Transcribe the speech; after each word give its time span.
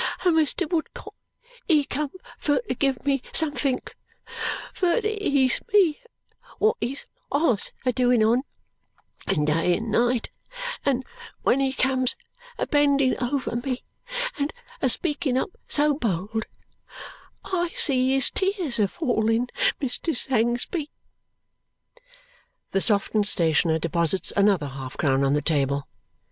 And 0.25 0.35
Mr. 0.35 0.67
Woodcot, 0.67 1.13
he 1.67 1.83
come 1.83 2.09
fur 2.39 2.59
to 2.67 2.73
giv 2.73 3.05
me 3.05 3.21
somethink 3.33 3.95
fur 4.73 4.99
to 4.99 5.23
ease 5.23 5.61
me, 5.71 6.01
wot 6.57 6.75
he's 6.79 7.05
allus 7.31 7.71
a 7.85 7.93
doin' 7.93 8.23
on 8.23 8.41
day 9.27 9.77
and 9.77 9.91
night, 9.91 10.31
and 10.83 11.05
wen 11.43 11.59
he 11.59 11.71
come 11.71 12.05
a 12.57 12.65
bending 12.65 13.15
over 13.23 13.55
me 13.57 13.83
and 14.39 14.51
a 14.81 14.89
speakin 14.89 15.37
up 15.37 15.51
so 15.67 15.93
bold, 15.93 16.47
I 17.45 17.69
see 17.75 18.13
his 18.13 18.31
tears 18.31 18.79
a 18.79 18.87
fallin, 18.87 19.49
Mr. 19.79 20.15
Sangsby." 20.15 20.89
The 22.71 22.81
softened 22.81 23.27
stationer 23.27 23.77
deposits 23.77 24.33
another 24.35 24.69
half 24.69 24.97
crown 24.97 25.23
on 25.23 25.33
the 25.33 25.43
table. 25.43 25.87